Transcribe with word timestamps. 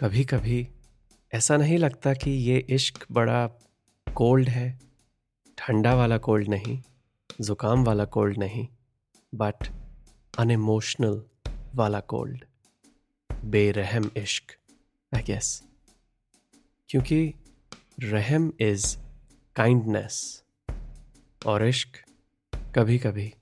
कभी 0.00 0.24
कभी 0.24 0.68
ऐसा 1.34 1.56
नहीं 1.56 1.78
लगता 1.78 2.12
कि 2.14 2.30
ये 2.30 2.58
इश्क 2.70 3.04
बड़ा 3.12 3.46
कोल्ड 4.06 4.48
है, 4.48 4.80
ठंडा 5.58 5.94
वाला 5.94 6.18
कोल्ड 6.18 6.48
नहीं, 6.48 6.82
ज़ुकाम 7.40 7.84
वाला 7.84 8.04
कोल्ड 8.04 8.38
नहीं 8.38 8.66
बट 9.34 9.68
अनइमोशनल 10.38 11.22
वाला 11.74 12.00
कोल्ड। 12.00 12.44
बेरहम 13.44 14.10
इश्क 14.16 14.56
आई 15.12 15.22
गेस 15.22 15.62
क्योंकि 16.90 17.34
रहम 18.02 18.52
इज़ 18.60 18.96
काइंडनेस 19.56 20.42
और 21.46 21.66
इश्क 21.66 22.04
कभी 22.74 22.98
कभी 22.98 23.32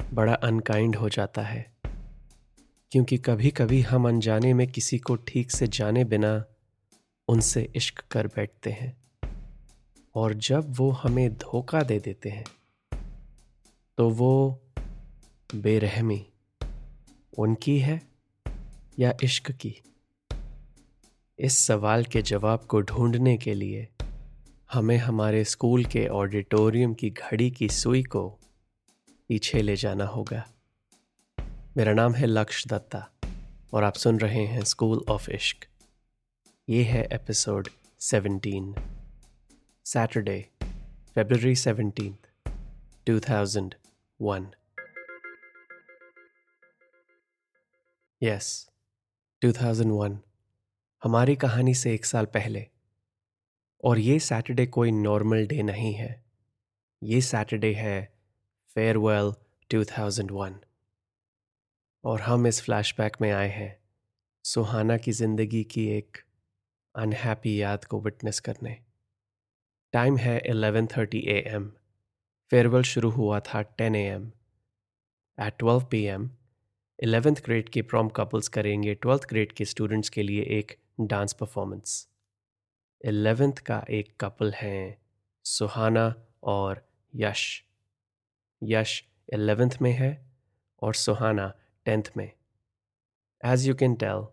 बड़ा 0.00 0.34
अनकाइंड 0.34 0.96
हो 0.96 1.08
जाता 1.08 1.42
है। 1.42 1.81
क्योंकि 2.92 3.16
कभी 3.18 3.50
कभी 3.50 3.80
हम 3.80 4.08
अनजाने 4.08 4.54
में 4.54 4.66
किसी 4.68 4.98
को 4.98 5.16
ठीक 5.16 5.50
से 5.50 5.66
जाने 5.66 6.04
बिना 6.04 6.44
उनसे 7.28 7.72
इश्क 7.76 8.04
कर 8.10 8.26
बैठते 8.26 8.70
हैं। 8.70 8.96
और 10.14 10.34
जब 10.34 10.64
वो 10.68 10.90
हमें 10.90 11.34
धोखा 11.34 11.82
दे 11.82 11.98
देते 11.98 12.30
हैं 12.30 12.44
तो 13.98 14.10
वो 14.10 14.60
बेरहमी 15.54 16.26
उनकी 17.38 17.78
है 17.78 18.00
या 18.98 19.14
इश्क 19.22 19.50
की? 19.52 19.74
इस 21.38 21.58
सवाल 21.58 22.04
के 22.04 22.22
जवाब 22.22 22.60
को 22.60 22.80
ढूँढने 22.80 23.36
के 23.36 23.54
लिए 23.54 23.88
हमें 24.72 24.96
हमारे 24.96 25.44
स्कूल 25.44 25.84
के 25.84 26.06
ऑडिटोरियम 26.08 26.94
की 26.94 27.10
घड़ी 27.10 27.50
की 27.50 27.68
सुई 27.68 28.02
को 28.02 28.28
पीछे 29.28 29.62
ले 29.62 29.76
जाना 29.76 30.04
होगा। 30.04 30.48
मेरा 31.76 31.92
नाम 31.92 32.14
है 32.14 32.26
लक्ष्य 32.26 32.70
दत्ता 32.70 33.10
और 33.72 33.84
आप 33.84 33.94
सुन 33.94 34.20
रहे 34.20 34.46
हैं 34.46 34.64
स्कूल 34.64 35.04
ऑफ़ 35.08 35.30
इश्क। 35.30 35.66
ये 36.68 36.82
है 36.82 37.08
episode 37.12 37.68
17 38.00 38.74
Saturday 39.84 40.48
February 41.14 41.56
seventeen 41.56 42.18
2001 43.06 44.46
yes 48.22 48.70
2001 49.42 50.18
हमारी 51.04 51.36
कहानी 51.36 51.74
से 51.74 51.94
एक 51.94 52.04
साल 52.04 52.24
पहले। 52.24 52.66
और 53.84 53.98
ये 53.98 54.18
सैटरडे 54.18 54.66
कोई 54.66 54.90
नॉर्मल 54.90 55.46
डे 55.46 55.62
नहीं 55.62 55.94
है। 55.94 56.24
ये 57.02 57.20
सैटरडे 57.20 57.74
है 57.74 58.12
फेयरवेल 58.74 59.32
2001 59.70 60.71
और 62.04 62.20
हम 62.20 62.46
इस 62.46 62.60
फ्लैशबैक 62.62 63.16
में 63.20 63.30
आए 63.32 63.48
हैं, 63.48 63.76
सुहाना 64.44 64.96
की 64.96 65.12
ज़िंदगी 65.12 65.62
की 65.64 65.86
एक 65.88 66.18
अनहैप्पी 66.94 67.60
याद 67.62 67.84
को 67.84 68.00
विटनेस 68.00 68.40
करने। 68.40 68.76
टाइम 69.94 70.16
है 70.16 70.40
11:30 70.42 71.46
एम 71.46 71.70
फेयरवेल 72.52 72.82
शुरू 72.82 73.10
हुआ 73.10 73.40
था 73.40 73.62
10 73.80 73.96
M 73.96 74.30
at 75.38 75.62
12 75.62 75.84
P 75.90 76.02
M 76.06 76.30
eleventh 76.98 77.36
grade 77.44 77.68
के 77.68 77.82
प्रॉम 77.82 78.08
कपल्स 78.08 78.48
करेंगे 78.48 78.94
ट्वेल्थ 78.94 79.28
ग्रेड 79.28 79.52
के 79.52 79.64
स्टूडेंट्स 79.64 80.08
के 80.08 80.22
लिए 80.22 80.42
एक 80.58 80.76
डांस 81.00 81.32
परफॉर्मेंस 81.32 82.08
एलेवेंथ 83.04 83.58
का 83.66 83.84
एक 83.90 84.14
कपल 84.20 84.52
हैं, 84.52 84.96
सुहाना 85.44 86.14
और 86.42 86.86
यश। 87.14 87.62
यश 88.62 89.02
एलेवेंथ 89.32 89.80
में 89.82 89.92
है 89.92 90.12
और 90.82 90.94
सुहाना 90.94 91.52
टेंथ 91.86 92.10
में। 92.16 92.30
एज 93.42 93.66
यू 93.68 93.74
कैन 93.74 93.94
टेल 93.94 94.26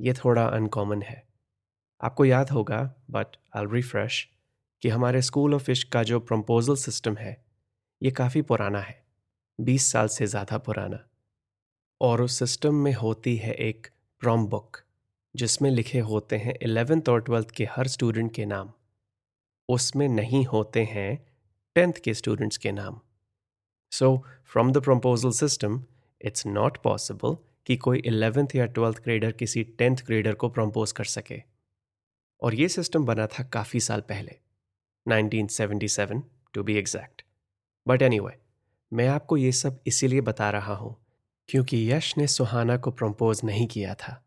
ये 0.00 0.12
थोड़ा 0.14 0.46
अनकॉमन 0.46 1.02
है। 1.02 1.22
आपको 2.00 2.24
याद 2.24 2.50
होगा 2.50 2.80
बट 3.10 3.36
आई 3.56 3.66
रिफ्रेश 3.66 4.28
कि 4.82 4.88
हमारे 4.88 5.22
स्कूल 5.22 5.54
ऑफ़ 5.54 5.62
फ़िश 5.62 5.82
का 5.84 6.02
जो 6.02 6.20
प्रम्पोजल 6.20 6.76
सिस्टम 6.76 7.16
है, 7.16 7.36
ये 8.02 8.10
काफ़ी 8.12 8.42
पुराना 8.42 8.80
है, 8.80 9.04
बीस 9.58 9.90
साल 9.92 10.08
से 10.08 10.26
ज़्यादा 10.26 10.58
पुराना। 10.60 10.98
और 12.00 12.22
उस 12.22 12.38
सिस्टम 12.38 12.74
में 12.74 12.92
होती 12.94 13.36
है 13.36 13.52
एक 13.54 13.86
प्रॉम 14.22 14.46
बुक 14.46 14.76
जिसमें 15.34 15.70
लिखे 15.70 15.98
होते 16.00 16.36
हैं 16.36 16.54
एलेवेंथ 16.62 17.08
और 17.08 17.20
ट्वेल्थ 17.22 17.50
के 17.50 17.64
हर 17.70 17.86
स्टूडेंट 17.88 18.32
के 18.34 18.44
नाम। 18.46 18.72
उसमें 19.68 20.08
नहीं 20.08 20.44
होते 20.44 20.84
हैं 20.84 21.16
टेंथ 21.76 21.92
के 22.04 22.14
स्टूडेंट्स 22.14 22.56
के 22.56 22.72
नाम। 22.72 23.00
So 23.92 24.16
from 24.44 24.72
the 24.72 24.82
promposal 24.82 25.30
system 25.32 25.82
it's 26.26 26.46
not 26.46 26.76
possible 26.82 27.36
कि 27.66 27.76
कोई 27.76 27.98
इलेवेंथ 27.98 28.54
या 28.56 28.66
ट्वेल्थ 28.66 29.02
ग्रेडर 29.04 29.32
किसी 29.32 29.62
टेंथ 29.78 29.96
ग्रेडर 30.06 30.34
को 30.34 30.48
प्रम्पोज 30.48 30.92
कर 30.92 31.04
सके। 31.04 31.42
और 32.42 32.54
ये 32.54 32.68
सिस्टम 32.68 33.04
बना 33.04 33.26
था 33.26 33.44
काफ़ी 33.44 33.80
साल 33.80 34.00
पहले 34.00 34.36
1977 35.06 36.22
to 36.54 36.62
be 36.62 36.76
exact 36.76 37.22
but 37.86 38.02
any 38.02 38.20
मैं 38.92 39.08
आपको 39.08 39.36
ये 39.36 39.52
सब 39.52 39.80
इसीलिए 39.86 40.20
बता 40.20 40.50
रहा 40.50 40.74
हूँ 40.74 40.94
क्योंकि 41.48 41.92
यश 41.92 42.16
ने 42.18 42.26
सुहाना 42.26 42.76
को 42.76 42.90
प्रम्पोज 42.90 43.40
नहीं 43.44 43.66
किया 43.66 43.94
था। 43.94 44.22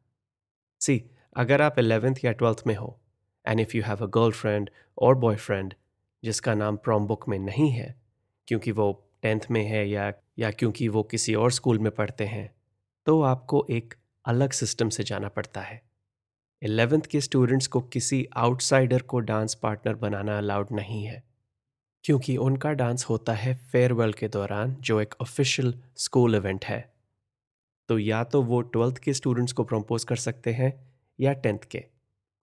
सी 0.82 1.04
अगर 1.36 1.62
आप 1.62 1.80
इलेवेंथ 1.80 2.16
या 2.26 2.32
ट्वेल्थ 2.32 2.64
में 2.68 2.76
हो 2.76 3.00
and 3.46 3.60
if 3.60 3.76
you 3.78 3.84
have 3.84 4.04
a 4.04 4.10
girlfriend 4.32 4.70
और 4.98 5.16
बॉयफ्रेंड 5.16 5.74
जिसका 6.24 6.54
नाम 6.54 6.78
प्रॉम 6.78 7.08
बुक 7.08 7.28
में 7.30 7.38
नहीं 7.40 7.70
है, 7.72 7.96
क्योंकि 8.48 8.72
वो 8.72 8.92
टेंथ 9.22 9.40
में 9.52 9.64
है 9.64 9.88
या 9.90 10.10
या 10.40 10.52
क्योंकि 10.52 10.88
वो 10.88 11.04
किसी 11.04 11.36
और 11.36 11.52
स्कूल 11.52 11.80
में 11.80 11.92
पढ़ते 11.92 12.26
हैं 12.26 12.50
तो 13.08 13.22
आपको 13.24 13.66
एक 13.70 13.94
अलग 14.26 14.52
सिस्टम 14.52 14.90
से 14.90 15.04
जाना 15.04 15.30
पड़ता 15.30 15.62
है। 15.62 15.82
एलेवेंथ 16.62 17.02
के 17.02 17.22
स्टूडेंट्स 17.22 17.68
को 17.68 17.82
किसी 17.82 18.28
आउटसाइडर 18.38 19.02
को 19.02 19.20
डांस 19.22 19.56
पार्टनर 19.56 19.96
बनाना 19.96 20.38
अलाउड 20.38 20.72
नहीं 20.72 21.04
है, 21.04 21.24
क्योंकि 22.04 22.36
उनका 22.38 22.72
डांस 22.74 23.06
होता 23.06 23.34
है 23.34 23.54
फेयरवेल 23.72 24.14
के 24.14 24.28
दौरान, 24.28 24.76
जो 24.76 25.00
एक 25.02 25.16
ऑफिशियल 25.22 25.74
स्कूल 25.98 26.36
इवेंट 26.36 26.66
है। 26.66 26.82
तो 27.90 28.00
या 28.00 28.24
तो 28.24 28.42
वो 28.44 28.62
ट्वेल्थ 28.64 28.98
के 28.98 29.14
स्टूडेंट्स 29.14 29.54
को 29.54 29.64
प्रपोज 29.64 30.04
कर 30.04 30.16
सकते 30.18 30.54
हैं, 30.54 30.74
या 31.20 31.34
टेंथ 31.34 31.60
के, 31.72 31.84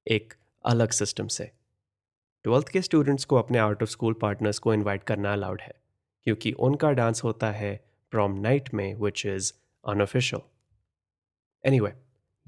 एक 0.06 0.34
अलग 0.64 0.90
सिस्टम 0.92 1.26
से। 1.28 1.50
ट्वेल्थ 2.44 2.68
के 2.68 2.82
स्टूडेंट्स 2.82 3.24
को 3.24 3.36
अपने 3.36 3.58
आउट 3.58 3.82
ऑफ़ 3.82 3.90
स्कूल 3.90 4.14
पार्टनर्स 4.14 4.58
को 4.58 4.74
इनवाइट 4.74 5.04
करना 5.04 5.32
अलाउड 5.32 5.60
है। 5.60 5.74
क्योंकि 6.26 6.52
उनका 6.52 6.90
डांस 6.90 7.24
होता 7.24 7.50
है 7.50 7.88
प्रॉम 8.10 8.32
नाइट 8.32 8.74
में 8.74 8.94
विच 8.94 9.26
इज़ 9.26 9.52
अनऑफिशियल 9.84 10.42
एनीवे 11.66 11.92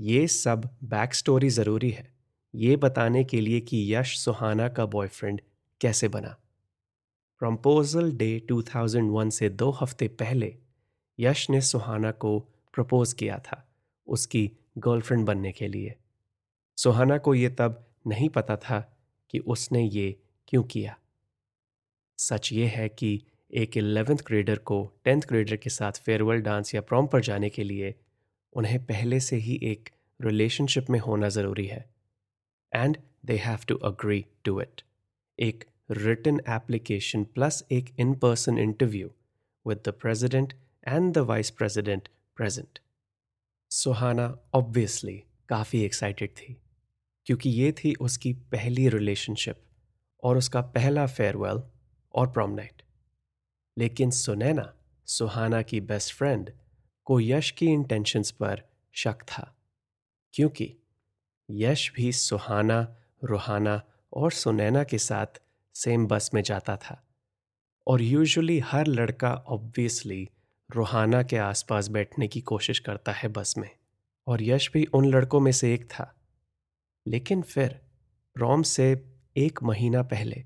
ये 0.00 0.26
सब 0.28 0.78
बैक 0.84 1.14
स्टोरी 1.14 1.48
ज़रूरी 1.48 1.90
है। 1.90 2.14
ये 2.54 2.76
बताने 2.76 3.24
के 3.24 3.40
लिए 3.40 3.60
कि 3.60 3.94
यश 3.94 4.18
सुहाना 4.18 4.68
का 4.68 4.86
बॉयफ्रेंड 4.86 5.40
कैसे 5.80 6.08
बना। 6.08 6.36
प्रपोजल 7.38 8.12
डे 8.12 8.46
2001 8.48 9.30
से 9.30 9.48
दो 9.48 9.70
हफ़्ते 9.70 10.08
पहले, 10.08 10.56
यश 11.18 11.50
ने 11.50 11.60
सुहाना 11.60 12.10
को 12.10 12.38
प्रपोज 12.74 13.12
किया 13.12 13.38
था 13.38 13.68
उसकी 14.06 14.52
गर्लफ्रेंड 14.78 15.26
बनने 15.26 15.52
के 15.52 15.68
लिए। 15.68 15.94
सुहाना 16.76 17.18
को 17.18 17.34
ये 17.34 17.48
तब 17.48 17.86
नहीं 18.06 18.28
पता 18.28 18.56
था 18.56 18.98
कि 19.30 19.38
उसने 19.38 19.84
ये 19.84 20.20
क्यों 20.48 20.62
किया। 20.62 20.98
सच 22.18 22.52
ये 22.52 22.66
है 22.66 22.88
कि 22.88 23.22
एक 23.50 23.76
इलेवेंथ 23.76 24.18
ग्रेडर 24.18 24.58
को 24.58 24.82
टेंथ 25.04 25.22
ग्रेडर 25.22 25.56
के 25.56 25.70
साथ 25.70 25.92
फेयरवेल 25.92 26.40
डांस 26.40 26.74
या 26.74 26.80
प्रॉम 26.80 27.06
पर 27.06 27.20
जाने 27.20 27.48
के 27.50 27.64
लिए 27.64 27.94
उन्हें 28.52 28.84
पहले 28.84 29.20
से 29.20 29.36
ही 29.36 29.58
एक 29.62 29.88
रिलेशनशिप 30.20 30.90
में 30.90 30.98
होना 30.98 31.28
ज़रूरी 31.28 31.66
है। 31.66 31.84
And 32.72 32.96
they 33.26 33.36
have 33.36 33.58
to 33.68 33.76
agree 33.76 34.24
to 34.44 34.60
it 34.60 34.82
एक 35.38 35.64
रिटन 35.90 36.40
एप्लीकेशन 36.48 37.24
प्लस 37.24 37.62
एक 37.72 37.94
in 37.98 38.14
person 38.14 38.58
interview 38.58 39.10
with 39.66 39.78
the 39.86 39.92
president 39.92 40.52
and 40.88 41.12
the 41.14 41.18
vice 41.18 41.50
president 41.50 42.08
present 42.36 42.78
Suhana 43.70 44.26
obviously 44.54 45.22
काफ़ी 45.48 45.82
एक्साइटेड 45.84 46.30
थी, 46.30 46.56
क्योंकि 47.26 47.50
ये 47.50 47.72
थी 47.72 47.94
उसकी 48.00 48.32
पहली 48.52 48.88
रिलेशनशिप 48.88 49.56
और 50.22 50.36
उसका 50.36 50.60
पहला 50.60 51.06
फेयरवेल 51.06 51.62
और 52.14 52.30
प्रॉम 52.30 52.50
नाइट 52.50 52.82
लेकिन 53.78 54.10
सुनैना, 54.10 54.74
सुहाना 55.06 55.62
की 55.62 55.80
बेस्ट 55.80 56.14
फ्रेंड 56.14 56.50
को 57.04 57.20
यश 57.20 57.50
की 57.50 57.66
इंटेंशंस 57.66 58.30
पर 58.30 58.62
शक 58.92 59.22
था। 59.22 59.56
क्योंकि 60.32 60.76
यश 61.50 61.92
भी 61.96 62.12
सुहाना, 62.12 62.96
रुहाना 63.24 63.82
और 64.12 64.32
सुनैना 64.32 64.84
के 64.84 64.98
साथ 64.98 65.26
सेम 65.74 66.06
बस 66.06 66.30
में 66.34 66.42
जाता 66.42 66.76
था। 66.76 67.06
और 67.86 68.02
यूजुअली 68.02 68.58
हर 68.58 68.86
लड़का 68.86 69.34
ऑब्वियसली 69.34 70.28
रुहाना 70.74 71.22
के 71.22 71.36
आसपास 71.36 71.88
बैठने 71.88 72.28
की 72.28 72.40
कोशिश 72.40 72.78
करता 72.78 73.12
है 73.12 73.28
बस 73.28 73.58
में। 73.58 73.70
और 74.26 74.42
यश 74.42 74.70
भी 74.72 74.84
उन 74.84 75.08
लड़कों 75.08 75.40
में 75.40 75.52
से 75.52 75.74
एक 75.74 75.90
था। 75.90 76.14
लेकिन 77.06 77.42
फिर 77.42 77.80
रोम 78.36 78.62
से 78.62 79.12
एक 79.36 79.62
महीना 79.62 80.02
पहले, 80.02 80.44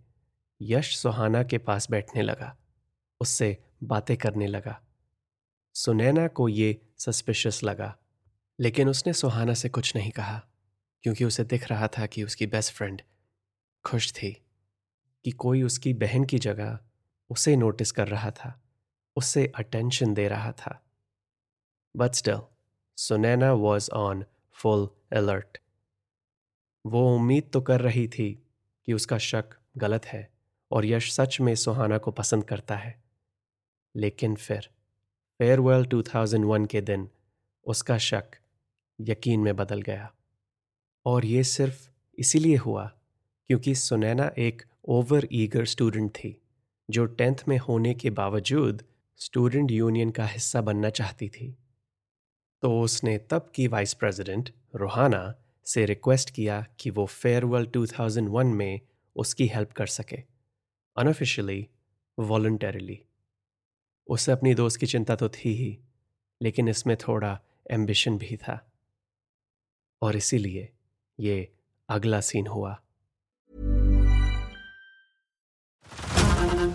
यश 0.62 0.96
सुहाना 0.96 1.42
के 1.42 1.58
पास 1.58 1.90
बैठने 1.90 2.22
लगा। 2.22 2.56
उससे 3.22 3.56
बातें 3.82 4.16
करने 4.16 4.46
लगा। 4.46 4.80
सुनैना 5.74 6.28
को 6.28 6.48
ये 6.48 6.80
सस्पिशियस 6.98 7.62
लगा, 7.64 7.96
लेकिन 8.58 8.88
उसने 8.88 9.12
सुहाना 9.12 9.54
से 9.54 9.68
कुछ 9.68 9.96
नहीं 9.96 10.10
कहा, 10.10 10.42
क्योंकि 11.04 11.24
उसे 11.24 11.44
दिख 11.44 11.68
रहा 11.68 11.88
था 11.88 12.06
कि 12.06 12.24
उसकी 12.24 12.46
बेस्ट 12.46 12.72
फ्रेंड 12.72 13.02
खुश 13.84 14.12
थी, 14.12 14.32
कि 15.24 15.30
कोई 15.30 15.62
उसकी 15.62 15.92
बहन 15.94 16.24
की 16.24 16.38
जगह 16.38 16.78
उसे 17.30 17.56
नोटिस 17.56 17.92
कर 17.92 18.08
रहा 18.08 18.30
था, 18.30 18.60
उससे 19.16 19.52
अटेंशन 19.56 20.14
दे 20.14 20.28
रहा 20.28 20.52
था। 20.52 20.82
But 21.96 22.14
still 22.14 22.40
Sunaina 22.98 23.52
was 23.52 23.90
on 23.90 24.24
full 24.52 24.88
alert 25.12 25.58
वो 26.84 27.14
उम्मीद 27.16 27.50
तो 27.52 27.60
कर 27.60 27.80
रही 27.80 28.08
थी 28.08 28.32
कि 28.86 28.92
उसका 28.92 29.18
शक 29.18 29.58
गलत 29.76 30.06
है, 30.06 30.28
और 30.70 30.86
यश 30.86 31.12
सच 31.12 31.40
में 31.40 31.54
सुहाना 31.54 31.98
को 31.98 32.10
पसंद 32.10 32.44
करता 32.44 32.76
है। 32.76 33.01
लेकिन 33.96 34.34
फिर 34.34 34.70
फेयरवेल 35.38 35.84
2001 35.86 36.66
के 36.66 36.80
दिन, 36.80 37.08
उसका 37.64 37.98
शक 37.98 38.24
यकीन 39.00 39.40
में 39.40 39.56
बदल 39.56 39.82
गया। 39.82 40.14
और 41.06 41.24
ये 41.24 41.44
सिर्फ़ 41.44 41.90
इसीलिए 42.18 42.56
हुआ 42.56 42.92
क्योंकि 43.46 43.74
सुनैना 43.74 44.32
एक 44.38 44.62
ओवर 44.84 45.28
ईगर 45.32 45.64
स्टूडेंट 45.64 46.10
थी, 46.10 46.42
जो 46.90 47.06
टेंथ 47.06 47.36
में 47.48 47.58
होने 47.58 47.94
के 47.94 48.10
बावजूद 48.10 48.84
स्टूडेंट 49.16 49.70
यूनियन 49.70 50.10
का 50.10 50.26
हिस्सा 50.26 50.60
बनना 50.60 50.90
चाहती 50.90 51.28
थी। 51.28 51.56
तो 52.62 52.80
उसने 52.80 53.18
तब 53.18 53.52
की 53.54 53.66
वाइस 53.66 53.94
प्रेसिडेंट 53.94 54.50
रोहाना 54.74 55.34
से 55.64 55.84
रिक्वेस्ट 55.84 56.30
किया 56.30 56.66
कि 56.80 56.90
वो 56.90 57.06
फेयरवेल 57.06 57.66
2001 57.66 58.46
में 58.46 58.80
उसकी 59.16 59.46
हेल्प 59.46 59.72
कर 59.72 59.86
सके 59.86 60.16
अनऑफिशियली 60.96 61.68
वॉल्टरली 62.18 63.02
उसे 64.09 64.31
अपनी 64.31 64.53
दोस्त 64.55 64.79
की 64.79 64.87
चिंता 64.87 65.15
तो 65.15 65.29
थी 65.29 65.53
ही 65.61 65.77
लेकिन 66.41 66.67
इसमें 66.69 66.95
थोड़ा 67.07 67.37
एम्बिशन 67.71 68.17
भी 68.17 68.35
था 68.47 68.59
और 70.01 70.15
इसीलिए 70.15 70.69
ये 71.19 71.47
अगला 71.89 72.19
सीन 72.31 72.47
हुआ 72.47 72.77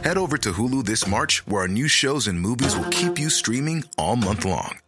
Head 0.05 0.19
over 0.19 0.37
to 0.37 0.51
Hulu 0.55 0.85
this 0.85 1.07
March, 1.07 1.47
where 1.47 1.61
our 1.63 1.69
new 1.69 1.87
shows 1.87 2.27
and 2.27 2.41
movies 2.41 2.77
will 2.77 2.89
keep 2.91 3.21
you 3.21 3.31
streaming 3.31 3.85
all 3.97 4.17
month 4.17 4.45
long. 4.45 4.79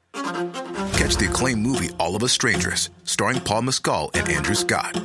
Catch 0.98 1.16
the 1.18 1.28
acclaimed 1.30 1.62
movie 1.62 1.90
All 2.00 2.16
of 2.16 2.24
Us 2.24 2.32
Strangers, 2.32 2.90
starring 3.04 3.40
Paul 3.40 3.62
Mescal 3.62 4.10
and 4.14 4.28
Andrew 4.28 4.56
Scott. 4.56 5.00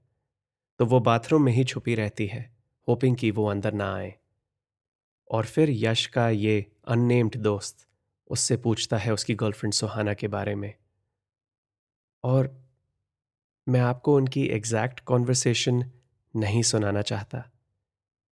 तो 0.78 0.86
वो 0.86 1.00
bathroom 1.00 1.42
में 1.42 1.52
ही 1.52 1.64
छुपी 1.64 1.94
रहती 1.94 2.26
है, 2.26 2.56
hopping 2.88 3.16
कि 3.16 3.30
वो 3.30 3.46
अंदर 3.46 3.72
ना 3.72 3.94
आए। 3.94 4.14
और 5.30 5.46
फिर 5.46 5.70
यश 5.70 6.06
का 6.06 6.28
ये 6.28 6.66
अननेम्ड 6.88 7.36
दोस्त 7.36 7.86
उससे 8.30 8.56
पूछता 8.56 8.98
है 8.98 9.12
उसकी 9.12 9.34
गर्लफ्रेंड 9.34 9.74
सुहाना 9.74 10.14
के 10.14 10.28
बारे 10.28 10.54
में। 10.54 10.74
और 12.24 12.50
मैं 13.66 13.80
आपको 13.80 14.14
उनकी 14.16 14.46
एग्जैक्ट 14.46 15.00
कॉन्वर्सेशन 15.00 15.84
नहीं 16.34 16.62
सुनाना 16.62 17.02
चाहता, 17.02 17.50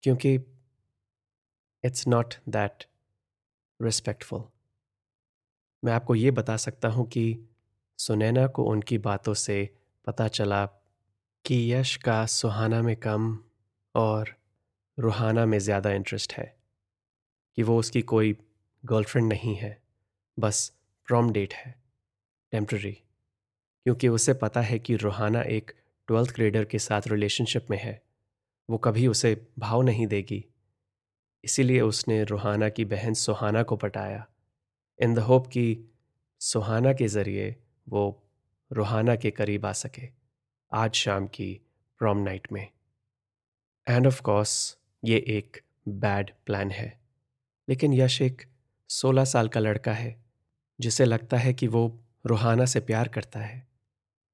क्योंकि 0.03 0.35
इट्स 1.85 2.07
नॉट 2.09 2.35
दैट 2.49 2.85
रिस्पेक्टफुल 3.81 4.45
मैं 5.83 5.93
आपको 5.93 6.15
ये 6.15 6.31
बता 6.31 6.57
सकता 6.57 6.89
हूँ 6.89 7.07
कि 7.07 7.49
सुनैना 7.99 8.47
को 8.47 8.65
उनकी 8.65 8.99
बातों 8.99 9.35
से 9.35 9.59
पता 10.07 10.29
चला 10.29 10.65
कि 11.45 11.57
यश 11.73 11.97
का 11.97 12.25
सुहाना 12.27 12.83
में 12.83 12.97
कम 12.97 13.39
और 13.95 14.35
रूहाना 14.99 15.45
में 15.47 15.59
ज़्यादा 15.59 15.91
इंटरेस्ट 15.91 16.33
है, 16.33 16.57
कि 17.57 17.63
वो 17.63 17.79
उसकी 17.79 18.03
कोई 18.03 18.37
गर्लफ्रेंड 18.85 19.29
नहीं 19.29 19.55
है, 19.57 19.83
बस 20.39 20.73
प्रॉम 21.09 21.31
डेट 21.33 21.55
है 21.55 21.75
टेम्प्ररी 22.53 22.97
क्योंकि 23.87 24.09
उसे 24.09 24.35
पता 24.35 24.61
है 24.61 24.79
कि 24.79 24.97
रूहाना 24.97 25.43
एक 25.43 25.73
ट्वेल्थ 26.07 26.35
ग्रेडर 26.35 26.65
के 26.65 26.79
साथ 26.79 27.03
रिलेशनशिप 27.07 27.67
में 27.71 27.79
है। 27.79 28.03
वो 28.71 28.79
कभी 28.79 29.07
उसे 29.07 29.47
भाव 29.59 29.83
नहीं 29.83 30.07
देगी। 30.07 30.45
इसीलिए 31.45 31.81
उसने 31.81 32.25
रूहाना 32.25 32.69
की 32.69 32.85
बहन 32.85 33.15
सुहाना 33.15 33.63
को 33.63 33.77
पटाया। 33.77 34.27
इन 35.03 35.15
द 35.15 35.19
होप 35.19 35.47
कि 35.47 35.85
सुहाना 36.41 36.93
के 36.93 37.09
ज़रिए 37.09 37.57
वो 37.89 38.23
रूहाना 38.73 39.17
के 39.17 39.31
करीब 39.31 39.67
आ 39.67 39.73
सके, 39.73 40.09
आज 40.73 40.95
शाम 40.95 41.27
की 41.27 41.61
प्रॉम 41.99 42.19
नाइट 42.19 42.53
में। 42.53 42.69
एंड 43.89 44.07
ऑफ़ 44.07 44.23
कोर्स 44.23 44.79
ये 45.05 45.25
एक 45.29 45.61
बैड 45.89 46.31
प्लान 46.47 46.71
है। 46.71 47.01
लेकिन 47.69 47.93
यश 47.95 48.23
एक 48.23 48.43
सोलह 48.89 49.25
साल 49.25 49.49
का 49.49 49.61
लड़का 49.61 49.93
है, 49.93 50.25
जिसे 50.81 51.05
लगता 51.05 51.37
है 51.37 51.55
कि 51.55 51.67
वो 51.67 52.01
रूहाना 52.27 52.67
से 52.67 52.81
प्यार 52.81 53.09
करता 53.09 53.41
है। 53.41 53.76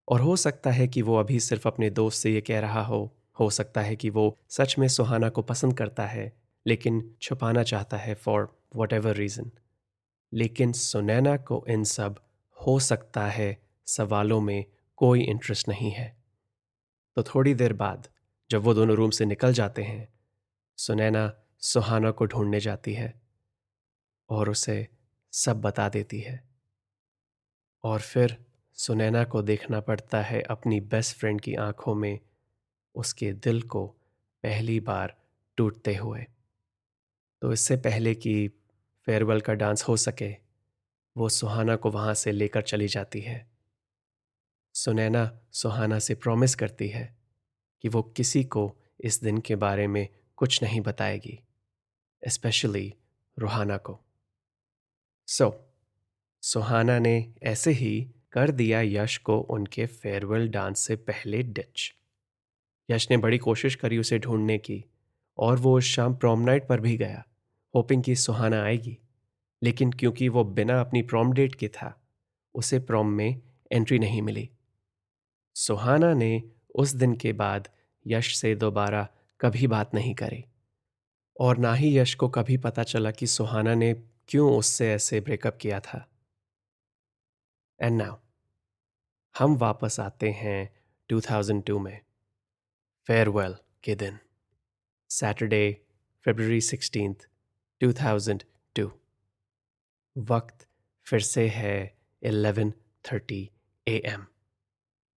और 0.08 0.20
हो 0.20 0.36
सकता 0.36 0.70
है 0.70 0.88
कि 0.88 1.02
वो 1.02 1.16
अभी 1.16 1.40
सिर्फ़ 1.40 1.68
अपने 1.68 1.90
दोस्त 1.90 2.22
से 2.22 2.34
ये 2.34 2.40
कह 2.40 2.60
रहा 2.60 2.82
हो 2.82 3.16
हो 3.40 3.50
सकता 3.50 3.80
है 3.80 3.96
कि 3.96 4.10
वो 4.10 4.38
सच 4.48 4.78
में 4.78 4.88
सुहाना 4.88 5.28
को 5.28 5.42
पसंद 5.42 5.78
करता 5.78 6.06
है, 6.06 6.32
लेकिन 6.66 7.16
छुपाना 7.22 7.62
चाहता 7.62 7.96
है 7.96 8.14
फॉर 8.14 8.60
वट 8.76 8.92
एवर 8.92 9.16
रीज़न 9.16 9.50
लेकिन 10.34 10.72
सुनैना 10.72 11.36
को 11.36 11.64
इन 11.68 11.84
सब 11.84 12.20
हो 12.66 12.78
सकता 12.80 13.26
है 13.26 13.62
सवालों 13.86 14.40
में 14.40 14.64
कोई 14.96 15.22
इंटरेस्ट 15.22 15.68
नहीं 15.68 15.90
है। 15.90 16.16
तो 17.16 17.22
थोड़ी 17.22 17.54
देर 17.54 17.72
बाद, 17.72 18.08
जब 18.50 18.62
वो 18.62 18.74
दोनों 18.74 18.96
रूम 18.96 19.10
से 19.10 19.24
निकल 19.24 19.52
जाते 19.52 19.82
हैं, 19.82 20.08
सुनैना 20.76 21.32
सुहाना 21.58 22.10
को 22.10 22.26
ढूँढने 22.26 22.60
जाती 22.60 22.94
है 22.94 23.22
और 24.30 24.50
उसे 24.50 24.88
सब 25.32 25.60
बता 25.60 25.88
देती 25.88 26.20
है। 26.20 26.48
और 27.84 28.00
फिर 28.00 28.44
सुनैना 28.78 29.24
को 29.24 29.42
देखना 29.42 29.80
पड़ता 29.80 30.22
है 30.22 30.42
अपनी 30.42 30.80
बेस्ट 30.80 31.16
फ्रेंड 31.16 31.40
की 31.40 31.54
आँखों 31.54 31.94
में 31.94 32.20
उसके 32.94 33.32
दिल 33.32 33.62
को 33.62 33.86
पहली 34.42 34.80
बार 34.80 35.16
टूटते 35.56 35.94
हुए। 35.94 36.26
तो 37.42 37.52
इससे 37.52 37.76
पहले 37.76 38.14
कि 38.14 38.48
फेयरवेल 39.06 39.40
का 39.40 39.54
डांस 39.54 39.82
हो 39.82 39.96
सके 39.96 40.36
वो 41.16 41.28
सुहाना 41.28 41.76
को 41.76 41.90
वहाँ 41.90 42.14
से 42.14 42.32
लेकर 42.32 42.62
चली 42.62 42.88
जाती 42.88 43.20
है। 43.20 43.50
सुनैना 44.74 45.40
सुहाना 45.52 45.98
से 45.98 46.14
प्रॉमिस 46.14 46.54
करती 46.54 46.88
है 46.88 47.16
कि 47.82 47.88
वो 47.88 48.02
किसी 48.02 48.44
को 48.44 48.76
इस 49.00 49.22
दिन 49.22 49.38
के 49.38 49.56
बारे 49.56 49.86
में 49.86 50.08
कुछ 50.36 50.62
नहीं 50.62 50.80
बताएगी 50.80 51.40
स्पेशली 52.28 52.94
रूहाना 53.38 53.76
को। 53.76 54.00
सो 55.26 55.44
so, 55.44 55.54
सुहाना 56.42 56.98
ने 56.98 57.34
ऐसे 57.42 57.70
ही 57.70 58.14
कर 58.32 58.50
दिया 58.50 58.80
यश 58.80 59.16
को 59.18 59.38
उनके 59.40 59.86
फेयरवेल 59.86 60.48
डांस 60.48 60.78
से 60.78 60.96
पहले 60.96 61.42
डिच 61.42 61.92
यश 62.88 63.10
ने 63.10 63.16
बड़ी 63.16 63.38
कोशिश 63.38 63.74
करी 63.74 63.98
उसे 63.98 64.18
ढूँढने 64.18 64.58
की, 64.58 64.84
और 65.38 65.56
वो 65.56 65.78
उस 65.78 65.84
शाम 65.84 66.14
प्रोम 66.14 66.40
नाइट 66.40 66.68
पर 66.68 66.80
भी 66.80 66.96
गया 66.96 67.24
होपिंग 67.74 68.02
कि 68.02 68.16
सुहाना 68.16 68.62
आएगी। 68.62 68.98
लेकिन 69.62 69.92
क्योंकि 69.92 70.28
वो 70.28 70.44
बिना 70.44 70.80
अपनी 70.80 71.02
प्रोम 71.02 71.32
डेट 71.32 71.54
के 71.54 71.68
था, 71.68 72.06
उसे 72.54 72.78
प्रोम 72.78 73.08
में 73.08 73.40
एंट्री 73.72 73.98
नहीं 73.98 74.22
मिली। 74.22 74.50
सुहाना 75.56 76.14
ने 76.14 76.42
उस 76.74 76.94
दिन 76.94 77.14
के 77.14 77.32
बाद 77.32 77.68
यश 78.06 78.36
से 78.36 78.54
दोबारा 78.54 79.08
कभी 79.40 79.66
बात 79.66 79.94
नहीं 79.94 80.14
करी, 80.14 80.44
और 81.40 81.58
ना 81.58 81.74
ही 81.74 81.98
यश 81.98 82.14
को 82.14 82.28
कभी 82.28 82.56
पता 82.56 82.82
चला 82.82 83.10
कि 83.10 83.26
सुहाना 83.26 83.74
ने 83.74 83.94
क्यों 84.28 84.58
उससे 84.58 84.92
ऐसे 84.92 85.20
ब्रेकअप 85.20 85.58
किया 85.60 85.80
था। 85.80 86.06
एंड 87.82 88.02
नाउ 88.02 88.16
हम 89.38 89.56
वापस 89.56 90.00
आते 90.00 90.30
हैं 90.30 90.80
2002 91.10 91.78
में। 91.78 92.00
फेयरवेल 93.06 93.56
के 93.84 93.94
दिन। 93.94 94.18
सैटरडे 95.08 95.86
फरवरी 96.24 96.60
सिक्सटीन 96.60 97.16
2002 97.80 98.90
वक्त 100.16 100.66
फिर 101.06 101.20
से 101.20 101.48
है 101.48 101.98
11:30 102.22 103.50
एम 103.88 104.26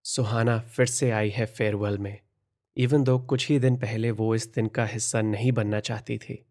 सुहाना 0.05 0.59
फिर 0.61 0.87
से 0.87 1.11
आई 1.11 1.31
है 1.31 1.47
फेयरवेल 1.47 1.99
में। 1.99 2.21
इवन 2.77 3.05
दो 3.05 3.19
कुछ 3.19 3.49
ही 3.49 3.59
दिन 3.59 3.77
पहले 3.77 4.11
वो 4.11 4.35
इस 4.35 4.53
दिन 4.53 4.67
का 4.67 4.87
हिस्सा 4.87 5.21
नहीं 5.21 5.53
बनना 5.53 5.81
चाहती 5.81 6.19
थी। 6.19 6.47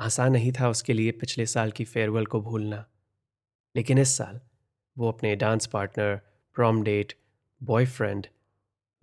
आसान 0.00 0.32
नहीं 0.32 0.52
था 0.52 0.68
उसके 0.68 0.92
लिए 0.92 1.12
पिछले 1.12 1.46
साल 1.46 1.70
की 1.70 1.84
फेयरवेल 1.84 2.26
को 2.26 2.40
भूलना। 2.40 2.86
लेकिन 3.76 3.98
इस 3.98 4.16
साल 4.16 4.40
वो 4.98 5.08
अपने 5.08 5.36
dance 5.36 5.66
partner 5.66 6.20
prom 6.54 6.82
date 6.82 7.12
boyfriend 7.62 8.26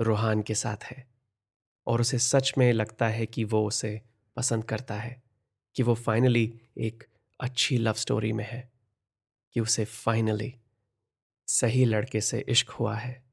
Roohan 0.01 0.41
के 0.41 0.55
साथ 0.55 0.83
है। 0.83 1.07
और 1.88 2.01
उसे 2.01 2.19
सच 2.19 2.53
में 2.57 2.73
लगता 2.73 3.07
है 3.07 3.25
कि 3.25 3.43
वो 3.43 3.67
उसे 3.67 4.01
पसंद 4.35 4.63
करता 4.63 4.95
है, 4.95 5.23
कि 5.75 5.83
वो 5.83 5.95
फाइनली 5.95 6.62
एक 6.77 7.03
अच्छी 7.39 7.77
लव 7.77 7.93
स्टोरी 7.93 8.33
में 8.33 8.45
है, 8.45 8.71
कि 9.53 9.59
उसे 9.59 9.85
फाइनली 9.85 10.55
सही 11.47 11.85
लड़के 11.85 12.21
से 12.21 12.45
इश्क 12.50 12.69
हुआ 12.69 12.95
है। 12.95 13.23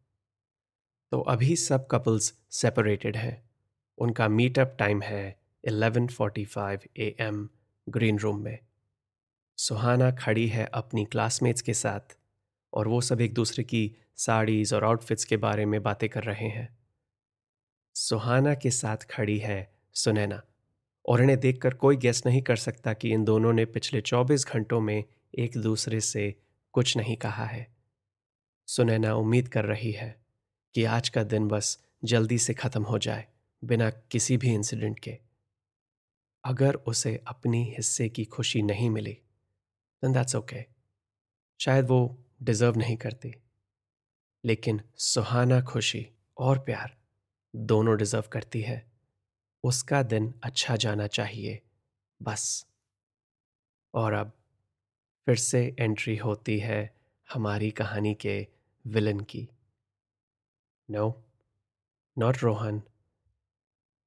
तो 1.10 1.20
अभी 1.20 1.56
सब 1.56 1.86
कपल्स 1.90 2.38
सेपरेटेड 2.50 3.16
हैं। 3.16 3.50
उनका 3.98 4.28
मीटअप 4.28 4.76
टाइम 4.78 5.02
है 5.02 5.40
11:45 5.64 6.86
एम 7.20 7.48
ग्रीन 7.88 8.18
रूम 8.18 8.38
में। 8.38 8.58
सुहाना 9.56 10.10
खड़ी 10.10 10.48
है 10.48 10.64
अपनी 10.64 11.04
क्लासमेट्स 11.04 11.62
के 11.62 11.74
साथ। 11.74 12.19
और 12.74 12.88
वो 12.88 13.00
सब 13.00 13.20
एक 13.20 13.34
दूसरे 13.34 13.64
की 13.64 13.96
साड़ीज़ 14.16 14.74
और 14.74 14.84
आउटफिट्स 14.84 15.24
के 15.24 15.36
बारे 15.36 15.66
में 15.66 15.82
बातें 15.82 16.08
कर 16.08 16.24
रहे 16.24 16.48
हैं। 16.48 16.68
सुहाना 17.94 18.54
के 18.54 18.70
साथ 18.70 18.96
खड़ी 18.96 19.38
है 19.38 19.74
सुनैना 19.94 20.42
और 21.04 21.22
इन्हें 21.22 21.38
देखकर 21.40 21.74
कोई 21.74 21.96
गैस 21.96 22.22
नहीं 22.26 22.42
कर 22.42 22.56
सकता 22.56 22.92
कि 22.92 23.10
इन 23.10 23.24
दोनों 23.24 23.52
ने 23.52 23.64
पिछले 23.64 24.00
24 24.00 24.46
घंटों 24.46 24.80
में 24.80 25.04
एक 25.38 25.56
दूसरे 25.58 26.00
से 26.00 26.34
कुछ 26.74 26.96
नहीं 26.96 27.16
कहा 27.16 27.44
है। 27.44 27.66
सुनैना 28.68 29.14
उम्मीद 29.14 29.48
कर 29.48 29.64
रही 29.64 29.92
है 29.92 30.20
कि 30.74 30.84
आज 30.84 31.08
का 31.08 31.22
दिन 31.24 31.48
बस 31.48 31.78
जल्दी 32.04 32.38
से 32.38 32.54
ख़त्म 32.54 32.82
हो 32.82 32.98
जाए 32.98 33.26
बिना 33.62 33.90
किसी 33.90 34.36
भी 34.36 34.54
इंसिडेंट 34.54 34.98
के। 34.98 35.18
अगर 36.44 36.74
उसे 36.74 37.24
अपनी 37.26 37.64
हिस्से 37.64 38.08
की 38.08 38.24
खुशी 38.24 38.62
नहीं 38.62 38.90
मिली 38.90 39.18
दैट्स 40.02 40.36
ओके 40.36 40.64
शायद 41.60 41.86
वो 41.86 42.00
डिज़र्व 42.42 42.76
नहीं 42.76 42.96
करती। 42.96 43.34
लेकिन 44.44 44.80
सुहाना 44.96 45.60
खुशी 45.60 46.10
और 46.38 46.58
प्यार 46.58 46.96
दोनों 47.56 47.96
डिज़र्व 47.96 48.24
करती 48.32 48.62
है। 48.62 48.92
उसका 49.64 50.02
दिन 50.02 50.40
अच्छा 50.44 50.76
जाना 50.76 51.06
चाहिए, 51.06 51.62
बस। 52.22 52.66
और 53.94 54.12
अब 54.12 54.32
फिर 55.26 55.36
से 55.36 55.76
एंट्री 55.78 56.16
होती 56.16 56.58
है 56.58 56.96
हमारी 57.32 57.70
कहानी 57.70 58.14
के 58.14 58.46
विलन 58.86 59.20
की। 59.20 59.48
No 60.90 61.24
not 62.18 62.36
Rohan 62.42 62.82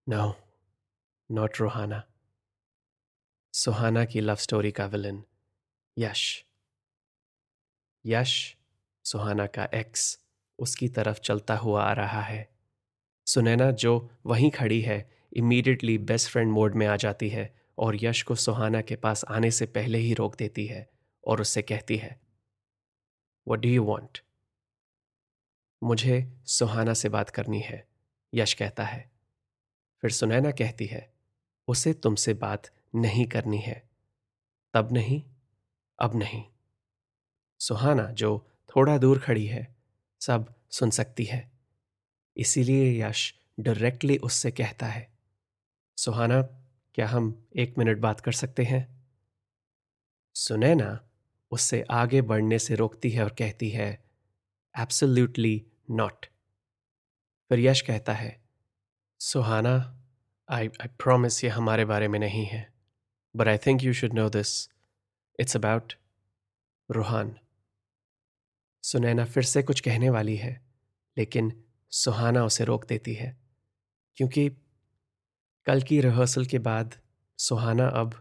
no 0.09 0.35
not 1.31 1.59
Rohana 1.59 2.03
Suhana 3.53 4.05
की 4.05 4.19
लव 4.19 4.35
स्टोरी 4.35 4.71
का 4.71 4.85
विलन, 4.85 5.23
यश। 5.97 6.45
यश 8.05 8.57
सुहाना 9.03 9.47
का 9.47 9.65
एक्स 9.65 10.19
उसकी 10.59 10.87
तरफ़ 10.87 11.19
चलता 11.19 11.55
हुआ 11.55 11.83
आ 11.83 11.93
रहा 11.93 12.21
है। 12.21 12.49
सुनैना, 13.25 13.71
जो 13.71 14.11
वहीं 14.25 14.51
खड़ी 14.51 14.81
है 14.81 15.11
इमीडिएटली 15.33 15.97
बेस्ट 15.97 16.29
फ्रेंड 16.29 16.51
मोड 16.51 16.75
में 16.75 16.87
आ 16.87 16.95
जाती 16.95 17.29
है 17.29 17.55
और 17.77 17.97
यश 18.05 18.21
को 18.21 18.35
सुहाना 18.35 18.81
के 18.81 18.95
पास 18.95 19.25
आने 19.25 19.51
से 19.51 19.65
पहले 19.65 19.97
ही 19.97 20.13
रोक 20.13 20.35
देती 20.35 20.65
है 20.65 20.89
और 21.27 21.41
उससे 21.41 21.61
कहती 21.61 21.97
है 21.97 22.21
वट 23.47 23.59
डू 23.59 23.69
यू 23.69 23.83
वॉन्ट 23.83 24.23
मुझे 25.83 26.33
सुहाना 26.45 26.93
से 26.93 27.09
बात 27.09 27.29
करनी 27.29 27.59
है, 27.59 27.87
यश 28.33 28.53
कहता 28.53 28.83
है। 28.83 29.11
फिर 30.01 30.11
सुनैना 30.11 30.51
कहती 30.51 30.85
है, 30.85 31.13
उसे 31.67 31.93
तुमसे 31.93 32.33
बात 32.33 32.69
नहीं 32.95 33.27
करनी 33.27 33.57
है। 33.57 33.89
तब 34.73 34.91
नहीं? 34.91 35.23
अब 35.99 36.15
नहीं। 36.15 36.52
सुहाना 37.63 38.05
जो 38.11 38.47
थोड़ा 38.69 38.97
दूर 38.97 39.19
खड़ी 39.19 39.45
है, 39.45 39.75
सब 40.21 40.53
सुन 40.69 40.89
सकती 40.89 41.23
है। 41.23 41.51
इसीलिए 42.37 43.03
यश 43.03 43.33
डायरेक्टली 43.59 44.17
उससे 44.17 44.51
कहता 44.51 44.85
है, 44.85 45.13
सुहाना, 45.97 46.41
क्या 46.95 47.07
हम 47.07 47.47
एक 47.55 47.77
मिनट 47.77 47.97
बात 47.97 48.19
कर 48.19 48.31
सकते 48.31 48.63
हैं? 48.63 49.03
सुनैना 50.35 51.09
उससे 51.51 51.81
आगे 51.91 52.21
बढ़ने 52.21 52.59
से 52.59 52.75
रोकती 52.75 53.09
है 53.09 53.23
और 53.23 53.29
कहती 53.29 53.69
है 53.69 54.03
एब्सोल्यूटली 54.75 55.65
नॉट 55.91 56.25
फिर 57.49 57.59
यश 57.59 57.81
कहता 57.81 58.13
है, 58.13 58.41
सुहाना 59.19 59.75
आई 60.49 60.67
आई 60.67 60.87
प्रोमिस 60.87 61.43
ये 61.43 61.49
हमारे 61.49 61.85
बारे 61.85 62.07
में 62.07 62.19
नहीं 62.19 62.45
है 62.45 62.73
but 63.35 63.47
I 63.47 63.57
think 63.57 63.83
you 63.83 63.93
should 63.93 64.13
know 64.13 64.29
this 64.29 64.69
it's 65.39 65.57
about 65.57 65.93
Roohan 66.91 67.35
Sunaina 68.83 69.25
फिर 69.25 69.43
से 69.43 69.63
कुछ 69.63 69.79
कहने 69.79 70.09
वाली 70.09 70.35
है, 70.35 70.61
लेकिन 71.17 71.51
सुहाना 71.91 72.43
उसे 72.45 72.63
रोक 72.63 72.85
देती 72.85 73.13
है, 73.13 73.37
क्योंकि 74.17 74.49
कल 75.67 75.81
की 75.81 75.99
रिहर्सल 76.01 76.45
के 76.45 76.59
बाद 76.59 76.95
सुहाना 77.39 77.87
अब 77.87 78.13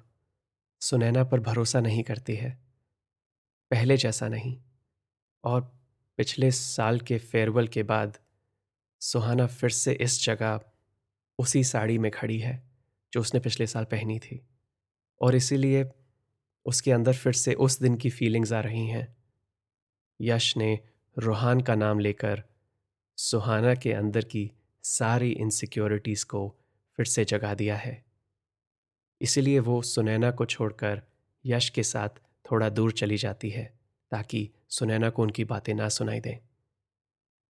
सुनैना 0.83 1.25
पर 1.25 1.41
भरोसा 1.41 1.81
नहीं 1.81 2.03
करती 2.03 2.37
है, 2.37 2.51
पहले 3.71 3.97
जैसा 3.97 4.29
नहीं, 4.29 4.57
और 5.45 5.61
पिछले 6.19 6.51
साल 6.51 7.01
के 7.01 7.19
फेयरवेल 7.19 7.69
के 7.69 7.83
बाद 7.83 8.19
सुहाना 9.03 9.47
फिर 9.47 9.71
से 9.71 9.93
इस 9.93 10.25
जगह, 10.25 10.61
उसी 11.39 11.65
साड़ी 11.65 11.99
में 11.99 12.11
खड़ी 12.11 12.39
है, 12.39 12.63
जो 13.13 13.21
उसने 13.21 13.41
पिछले 13.41 13.67
साल 13.67 13.85
पहनी 13.85 14.19
थी, 14.19 14.41
और 15.21 15.35
इसीलिए 15.35 15.85
उसके 16.67 16.93
अंदर 16.93 17.15
फिर 17.15 17.33
से 17.33 17.55
उस 17.55 17.79
दिन 17.81 17.97
की 17.97 18.11
फीलिंग्स 18.11 18.53
आ 18.53 18.61
रही 18.61 18.87
हैं। 18.87 19.22
यश 20.23 20.57
ने 20.57 20.81
रूहान 21.19 21.61
का 21.61 21.75
नाम 21.75 21.99
लेकर 21.99 22.45
सुहाना 23.17 23.75
के 23.75 23.93
अंदर 23.93 24.25
की 24.25 24.53
सारी 24.83 25.31
इनसिक्योरिटीज़ 25.31 26.27
को 26.27 26.57
फिर 26.97 27.07
से 27.07 27.25
जगा 27.25 27.55
दिया 27.55 27.77
है। 27.77 28.05
इसीलिए 29.21 29.59
वो 29.59 29.83
सुनैना 29.83 30.31
को 30.31 30.45
छोड़कर 30.45 31.03
यश 31.47 31.69
के 31.69 31.83
साथ 31.83 32.09
थोड़ा 32.51 32.69
दूर 32.69 32.93
चली 32.93 33.17
जाती 33.17 33.51
है 33.51 33.79
ताकि 34.11 34.51
सुनैना 34.69 35.11
को 35.11 35.23
उनकी 35.23 35.45
बातें 35.45 35.75
ना 35.75 35.89
सुनाई 35.89 36.21
दें। 36.21 36.39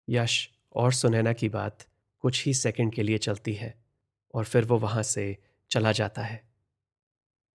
यश 0.08 0.50
और 0.72 0.92
सुनैना 0.92 1.32
की 1.32 1.48
बात 1.48 1.86
कुछ 2.18 2.46
ही 2.46 2.54
सेकंड 2.54 2.94
के 2.94 3.02
लिए 3.02 3.18
चलती 3.18 3.54
है 3.54 3.84
और 4.34 4.44
फिर 4.44 4.64
वो 4.64 4.78
वहाँ 4.78 5.02
से 5.02 5.36
चला 5.70 5.92
जाता 5.92 6.22
है 6.22 6.48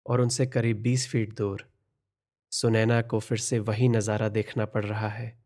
और 0.06 0.22
उनसे 0.22 0.46
करीब 0.46 0.82
बीस 0.82 1.08
फीट 1.10 1.34
दूर 1.34 1.68
सुनैना 2.52 3.02
को 3.02 3.20
फिर 3.20 3.38
से 3.38 3.60
वही 3.60 3.90
नज़ारा 3.90 4.30
देखना 4.30 4.66
पड़ 4.66 4.86
रहा 4.86 5.10
है, 5.10 5.44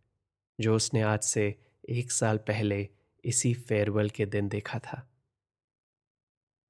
जो 0.62 0.76
उसने 0.76 1.02
आज 1.02 1.20
से 1.20 1.64
एक 1.90 2.12
साल 2.12 2.38
पहले 2.38 2.90
इसी 3.26 3.54
फेयरवेल 3.54 4.10
के 4.10 4.26
दिन 4.26 4.48
देखा 4.48 4.80
था। 4.80 5.08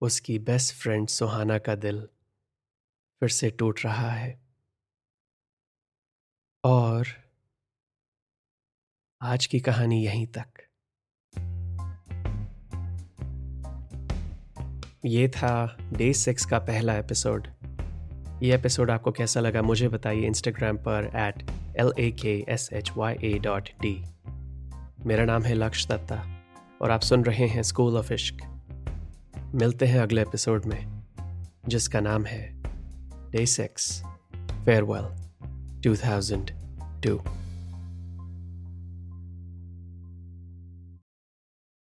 उसकी 0.01 0.39
बेस्ट 0.39 0.75
फ्रेंड 0.75 1.07
सुहाना 1.07 1.57
का 1.57 1.75
दिल 1.75 2.01
फिर 3.19 3.29
से 3.29 3.49
टूट 3.49 3.79
रहा 3.85 4.11
है। 4.11 4.41
और 6.63 7.07
आज 9.21 9.45
की 9.45 9.59
कहानी 9.59 10.05
यहीं 10.05 10.27
तक। 10.27 10.47
ये 15.05 15.29
था 15.29 15.77
डे 15.93 16.13
सिक्स 16.13 16.45
का 16.45 16.59
पहला 16.59 16.97
एपिसोड। 16.97 17.47
ये 18.41 18.55
एपिसोड 18.55 18.91
आपको 18.91 19.11
कैसा 19.11 19.39
लगा, 19.39 19.61
मुझे 19.61 19.87
बताइए 19.87 20.21
इंस्टाग्राम 20.21 20.77
पर 20.77 21.11
at 21.15 21.51
L 21.79 21.93
A 21.99 22.11
K 22.11 22.45
S 22.49 22.69
H 22.73 22.91
Y 22.97 23.15
A 23.23 23.39
dot 23.39 23.69
D 23.81 24.05
मेरा 25.05 25.25
नाम 25.25 25.43
है 25.43 25.53
लक्ष्य 25.53 25.89
दत्ता 25.91 26.25
और 26.81 26.91
आप 26.91 27.01
सुन 27.01 27.23
रहे 27.23 27.47
हैं 27.47 27.63
स्कूल 27.63 27.97
ऑफ़ 27.97 28.13
इश्क 28.13 28.61
मिलते 29.55 29.85
हैं 29.85 29.99
अगले 29.99 30.21
एपिसोड 30.21 30.65
में, 30.65 31.03
जिसका 31.67 31.99
नाम 31.99 32.25
है 32.25 32.61
day 33.31 33.45
six 33.45 34.03
farewell 34.65 35.31
two 35.83 35.95
thousand 35.95 36.51
two 37.03 37.21